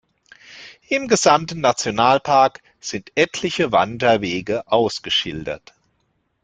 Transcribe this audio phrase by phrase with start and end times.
[0.87, 5.75] Im gesamten Nationalpark sind etliche Wanderwege ausgeschildert.